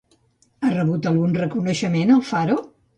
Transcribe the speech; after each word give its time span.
Ha 0.65 0.71
rebut 0.71 1.11
algun 1.11 1.39
reconeixement 1.45 2.19
Alfaro? 2.19 2.63